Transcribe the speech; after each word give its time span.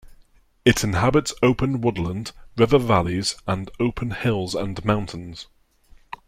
It 0.65 0.83
inhabits 0.83 1.31
open 1.43 1.79
woodland, 1.79 2.31
river 2.57 2.79
valleys, 2.79 3.35
and 3.45 3.69
open 3.79 4.09
hills 4.09 4.55
and 4.55 4.83
mountains. 4.83 5.45